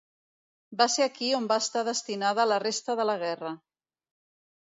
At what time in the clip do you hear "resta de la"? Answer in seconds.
2.65-3.17